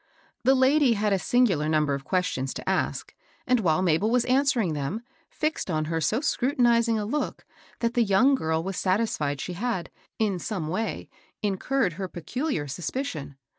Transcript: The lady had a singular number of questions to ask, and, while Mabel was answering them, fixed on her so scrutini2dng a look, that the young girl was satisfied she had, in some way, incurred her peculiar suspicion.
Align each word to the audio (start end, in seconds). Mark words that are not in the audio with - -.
The 0.43 0.55
lady 0.55 0.93
had 0.93 1.13
a 1.13 1.19
singular 1.19 1.69
number 1.69 1.93
of 1.93 2.05
questions 2.05 2.55
to 2.55 2.67
ask, 2.67 3.13
and, 3.45 3.59
while 3.59 3.83
Mabel 3.83 4.09
was 4.09 4.25
answering 4.25 4.73
them, 4.73 5.03
fixed 5.29 5.69
on 5.69 5.85
her 5.85 6.01
so 6.01 6.21
scrutini2dng 6.21 6.99
a 6.99 7.03
look, 7.05 7.45
that 7.81 7.93
the 7.93 8.01
young 8.03 8.33
girl 8.33 8.63
was 8.63 8.77
satisfied 8.77 9.39
she 9.39 9.53
had, 9.53 9.91
in 10.17 10.39
some 10.39 10.69
way, 10.69 11.07
incurred 11.43 11.93
her 11.93 12.07
peculiar 12.07 12.67
suspicion. 12.67 13.37